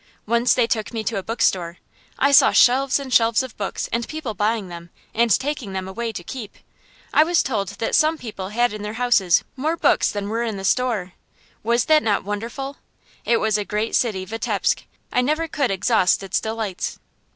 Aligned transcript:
Once 0.25 0.55
they 0.55 0.65
took 0.65 0.91
me 0.91 1.03
to 1.03 1.19
a 1.19 1.21
bookstore. 1.21 1.77
I 2.17 2.31
saw 2.31 2.51
shelves 2.51 2.99
and 2.99 3.13
shelves 3.13 3.43
of 3.43 3.55
books, 3.55 3.87
and 3.93 4.07
people 4.07 4.33
buying 4.33 4.67
them, 4.67 4.89
and 5.13 5.29
taking 5.29 5.73
them 5.73 5.87
away 5.87 6.11
to 6.13 6.23
keep. 6.23 6.55
I 7.13 7.23
was 7.23 7.43
told 7.43 7.67
that 7.77 7.93
some 7.93 8.17
people 8.17 8.49
had 8.49 8.73
in 8.73 8.81
their 8.81 8.93
own 8.93 8.95
houses 8.95 9.43
more 9.55 9.77
books 9.77 10.09
than 10.11 10.27
were 10.29 10.41
in 10.41 10.57
the 10.57 10.65
store. 10.65 11.13
Was 11.61 11.87
not 11.87 12.03
that 12.03 12.23
wonderful? 12.23 12.77
It 13.25 13.37
was 13.37 13.59
a 13.59 13.63
great 13.63 13.93
city, 13.93 14.25
Vitebsk; 14.25 14.85
I 15.13 15.21
never 15.21 15.47
could 15.47 15.69
exhaust 15.69 16.23
its 16.23 16.39
delights. 16.39 16.97